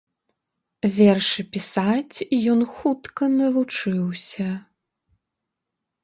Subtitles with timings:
[0.95, 2.17] Вершы пісаць
[2.53, 4.47] ён хутка навучыўся.